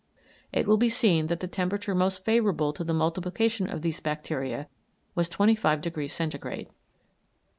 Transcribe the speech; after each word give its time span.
It 0.51 0.65
will 0.65 0.77
be 0.77 0.89
seen 0.89 1.27
that 1.27 1.41
the 1.41 1.47
temperature 1.47 1.93
most 1.93 2.25
favourable 2.25 2.73
to 2.73 2.83
the 2.83 2.91
multiplication 2.91 3.69
of 3.69 3.83
these 3.83 3.99
bacteria 3.99 4.67
was 5.13 5.29
25 5.29 5.79
degrees 5.79 6.11
Centigrade. 6.11 6.69